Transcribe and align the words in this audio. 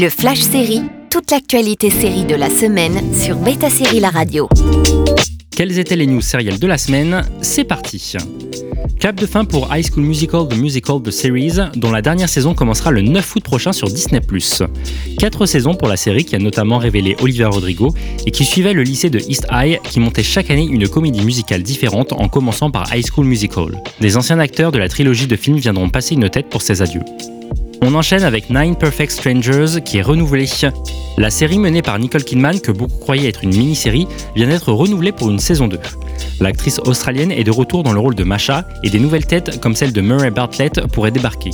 Le 0.00 0.08
Flash 0.10 0.38
Série, 0.38 0.82
toute 1.10 1.32
l'actualité 1.32 1.90
série 1.90 2.24
de 2.24 2.36
la 2.36 2.50
semaine 2.50 3.12
sur 3.12 3.36
Beta 3.36 3.68
Série 3.68 3.98
La 3.98 4.10
Radio. 4.10 4.48
Quelles 5.50 5.76
étaient 5.80 5.96
les 5.96 6.06
news 6.06 6.20
sérielles 6.20 6.60
de 6.60 6.66
la 6.68 6.78
semaine 6.78 7.24
C'est 7.42 7.64
parti 7.64 8.12
Cap 9.00 9.16
de 9.16 9.26
fin 9.26 9.44
pour 9.44 9.74
High 9.74 9.84
School 9.84 10.04
Musical 10.04 10.46
The 10.46 10.56
Musical 10.56 11.02
The 11.02 11.10
Series, 11.10 11.54
dont 11.74 11.90
la 11.90 12.00
dernière 12.00 12.28
saison 12.28 12.54
commencera 12.54 12.92
le 12.92 13.02
9 13.02 13.34
août 13.34 13.42
prochain 13.42 13.72
sur 13.72 13.88
Disney+. 13.88 14.20
Quatre 15.18 15.46
saisons 15.46 15.74
pour 15.74 15.88
la 15.88 15.96
série 15.96 16.24
qui 16.24 16.36
a 16.36 16.38
notamment 16.38 16.78
révélé 16.78 17.16
Oliver 17.20 17.46
Rodrigo 17.46 17.92
et 18.24 18.30
qui 18.30 18.44
suivait 18.44 18.74
le 18.74 18.84
lycée 18.84 19.10
de 19.10 19.18
East 19.18 19.48
High 19.50 19.80
qui 19.82 19.98
montait 19.98 20.22
chaque 20.22 20.52
année 20.52 20.68
une 20.70 20.86
comédie 20.86 21.24
musicale 21.24 21.64
différente 21.64 22.12
en 22.12 22.28
commençant 22.28 22.70
par 22.70 22.94
High 22.94 23.04
School 23.04 23.26
Musical. 23.26 23.82
Des 24.00 24.16
anciens 24.16 24.38
acteurs 24.38 24.70
de 24.70 24.78
la 24.78 24.88
trilogie 24.88 25.26
de 25.26 25.34
films 25.34 25.56
viendront 25.56 25.88
passer 25.88 26.14
une 26.14 26.30
tête 26.30 26.48
pour 26.48 26.62
ces 26.62 26.82
adieux. 26.82 27.02
On 27.80 27.94
enchaîne 27.94 28.24
avec 28.24 28.50
Nine 28.50 28.76
Perfect 28.76 29.12
Strangers 29.12 29.80
qui 29.84 29.98
est 29.98 30.02
renouvelée. 30.02 30.46
La 31.16 31.30
série 31.30 31.58
menée 31.58 31.82
par 31.82 31.98
Nicole 31.98 32.24
Kidman, 32.24 32.60
que 32.60 32.72
beaucoup 32.72 32.98
croyaient 32.98 33.28
être 33.28 33.44
une 33.44 33.56
mini-série, 33.56 34.06
vient 34.34 34.48
d'être 34.48 34.72
renouvelée 34.72 35.12
pour 35.12 35.30
une 35.30 35.38
saison 35.38 35.68
2. 35.68 35.78
L'actrice 36.40 36.80
australienne 36.84 37.32
est 37.32 37.44
de 37.44 37.50
retour 37.50 37.82
dans 37.82 37.92
le 37.92 38.00
rôle 38.00 38.14
de 38.14 38.24
Masha 38.24 38.66
et 38.82 38.90
des 38.90 38.98
nouvelles 38.98 39.26
têtes 39.26 39.60
comme 39.60 39.74
celle 39.74 39.92
de 39.92 40.00
Murray 40.00 40.30
Bartlett 40.30 40.86
pourraient 40.88 41.10
débarquer. 41.10 41.50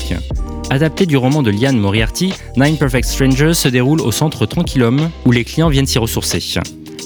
Adapté 0.71 1.07
du 1.07 1.17
roman 1.17 1.43
de 1.43 1.51
Liane 1.51 1.79
Moriarty, 1.79 2.33
Nine 2.57 2.77
Perfect 2.77 3.07
Strangers 3.07 3.55
se 3.55 3.69
déroule 3.69 4.01
au 4.01 4.13
centre 4.13 4.47
Tranquillum 4.47 5.11
où 5.27 5.33
les 5.33 5.45
clients 5.45 5.69
viennent 5.69 5.87
s'y 5.87 5.99
ressourcer. 5.99 6.43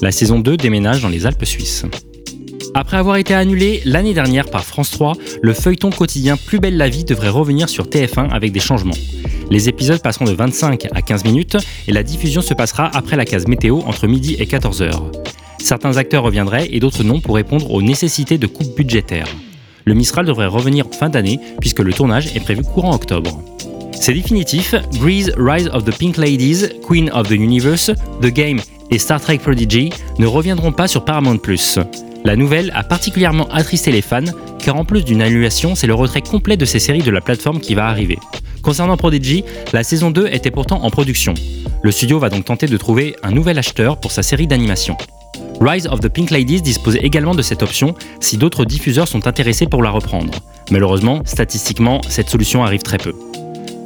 La 0.01 0.11
saison 0.11 0.39
2 0.39 0.57
déménage 0.57 1.01
dans 1.01 1.09
les 1.09 1.25
Alpes 1.25 1.45
suisses. 1.45 1.85
Après 2.73 2.97
avoir 2.97 3.17
été 3.17 3.33
annulé 3.33 3.81
l'année 3.85 4.13
dernière 4.13 4.45
par 4.45 4.63
France 4.63 4.91
3, 4.91 5.13
le 5.41 5.53
feuilleton 5.53 5.89
quotidien 5.89 6.37
Plus 6.37 6.59
belle 6.59 6.77
la 6.77 6.89
vie 6.89 7.03
devrait 7.03 7.29
revenir 7.29 7.67
sur 7.67 7.85
TF1 7.85 8.29
avec 8.29 8.51
des 8.51 8.59
changements. 8.59 8.93
Les 9.49 9.69
épisodes 9.69 10.01
passeront 10.01 10.25
de 10.25 10.33
25 10.33 10.87
à 10.93 11.01
15 11.01 11.25
minutes 11.25 11.57
et 11.87 11.91
la 11.91 12.03
diffusion 12.03 12.41
se 12.41 12.53
passera 12.53 12.89
après 12.93 13.15
la 13.15 13.25
case 13.25 13.47
météo 13.47 13.79
entre 13.85 14.07
midi 14.07 14.35
et 14.39 14.45
14h. 14.45 14.91
Certains 15.59 15.97
acteurs 15.97 16.23
reviendraient 16.23 16.67
et 16.71 16.79
d'autres 16.79 17.03
non 17.03 17.19
pour 17.19 17.35
répondre 17.35 17.71
aux 17.71 17.81
nécessités 17.81 18.37
de 18.37 18.47
coupes 18.47 18.75
budgétaires. 18.75 19.27
Le 19.85 19.95
Mistral 19.95 20.25
devrait 20.25 20.47
revenir 20.47 20.87
en 20.87 20.91
fin 20.91 21.09
d'année 21.09 21.39
puisque 21.59 21.79
le 21.79 21.91
tournage 21.91 22.35
est 22.35 22.39
prévu 22.39 22.61
courant 22.61 22.93
octobre. 22.93 23.41
C'est 23.93 24.13
définitif, 24.13 24.75
Grease 25.01 25.33
Rise 25.37 25.69
of 25.73 25.83
the 25.83 25.97
Pink 25.97 26.17
Ladies, 26.17 26.67
Queen 26.87 27.09
of 27.11 27.27
the 27.27 27.31
Universe, 27.31 27.91
The 28.21 28.27
Game 28.27 28.59
et 28.91 28.99
Star 28.99 29.19
Trek 29.19 29.39
Prodigy 29.39 29.89
ne 30.19 30.27
reviendront 30.27 30.71
pas 30.71 30.87
sur 30.87 31.03
Paramount+. 31.03 31.39
La 32.25 32.35
nouvelle 32.35 32.71
a 32.75 32.83
particulièrement 32.83 33.47
attristé 33.49 33.91
les 33.91 34.01
fans, 34.01 34.23
car 34.59 34.75
en 34.75 34.85
plus 34.85 35.03
d'une 35.05 35.21
annulation, 35.21 35.75
c'est 35.75 35.87
le 35.87 35.93
retrait 35.93 36.21
complet 36.21 36.57
de 36.57 36.65
ces 36.65 36.79
séries 36.79 37.01
de 37.01 37.11
la 37.11 37.21
plateforme 37.21 37.59
qui 37.59 37.75
va 37.75 37.87
arriver. 37.87 38.19
Concernant 38.61 38.97
Prodigy, 38.97 39.45
la 39.71 39.83
saison 39.83 40.11
2 40.11 40.27
était 40.27 40.51
pourtant 40.51 40.83
en 40.83 40.89
production. 40.89 41.33
Le 41.81 41.91
studio 41.91 42.19
va 42.19 42.29
donc 42.29 42.45
tenter 42.45 42.67
de 42.67 42.77
trouver 42.77 43.15
un 43.23 43.31
nouvel 43.31 43.57
acheteur 43.57 43.99
pour 43.99 44.11
sa 44.11 44.21
série 44.21 44.47
d'animation. 44.47 44.97
Rise 45.61 45.87
of 45.87 46.01
the 46.01 46.09
Pink 46.09 46.29
Ladies 46.31 46.61
dispose 46.61 46.97
également 47.01 47.35
de 47.35 47.41
cette 47.41 47.63
option 47.63 47.95
si 48.19 48.37
d'autres 48.37 48.65
diffuseurs 48.65 49.07
sont 49.07 49.27
intéressés 49.27 49.65
pour 49.65 49.81
la 49.81 49.89
reprendre. 49.89 50.33
Malheureusement, 50.71 51.21
statistiquement, 51.25 52.01
cette 52.07 52.29
solution 52.29 52.63
arrive 52.63 52.81
très 52.81 52.97
peu. 52.97 53.13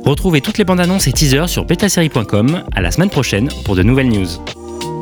Retrouvez 0.05 0.41
toutes 0.41 0.57
les 0.57 0.65
bandes 0.65 0.81
annonces 0.81 1.07
et 1.07 1.13
teasers 1.13 1.49
sur 1.49 1.65
betasérie.com. 1.65 2.63
À 2.75 2.81
la 2.81 2.91
semaine 2.91 3.09
prochaine 3.09 3.49
pour 3.63 3.75
de 3.75 3.83
nouvelles 3.83 4.09
news. 4.09 4.27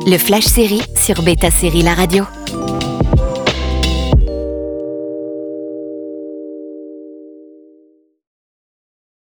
Le 0.06 0.16
Flash 0.16 0.44
Série 0.44 0.82
sur 0.96 1.22
Beta 1.22 1.50
Série 1.50 1.82
La 1.82 1.94
Radio. 1.94 2.24